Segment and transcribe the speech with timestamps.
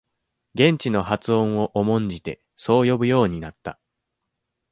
[0.55, 3.79] 現地の発音を重んじて、そう呼ぶようになった。